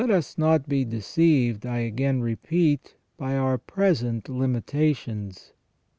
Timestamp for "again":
1.81-2.21